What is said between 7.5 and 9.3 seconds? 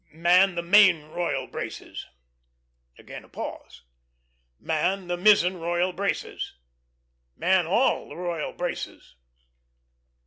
all the royal braces."